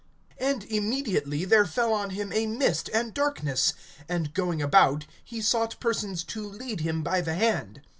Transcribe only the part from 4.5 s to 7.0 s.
about, he sought persons to lead